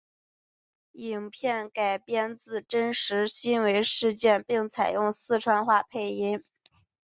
[0.93, 6.43] 影片改编自真实新闻事件并采用四川话配音。